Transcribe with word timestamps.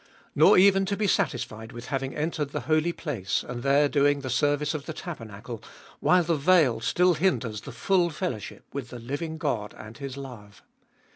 Nor 0.33 0.57
even 0.57 0.83
to 0.87 0.97
be 0.97 1.05
satisfied 1.05 1.71
with 1.71 1.89
having 1.89 2.15
entered 2.15 2.49
the 2.49 2.61
Holy 2.61 2.91
Place, 2.91 3.45
and 3.47 3.61
there 3.61 3.87
doing 3.87 4.21
the 4.21 4.31
service 4.31 4.73
of 4.73 4.87
the 4.87 4.93
taber 4.95 5.25
nacle, 5.25 5.61
while 5.99 6.23
the 6.23 6.33
veil 6.35 6.79
still 6.79 7.13
hinders 7.13 7.61
the 7.61 7.71
full 7.71 8.09
fellowship 8.09 8.63
with 8.73 8.89
the 8.89 8.97
living 8.97 9.37
God 9.37 9.75
and 9.77 9.99
His 9.99 10.17
love. 10.17 10.63